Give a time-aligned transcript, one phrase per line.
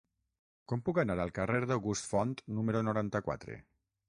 [0.71, 3.61] Com puc anar al carrer d'August Font número noranta-quatre?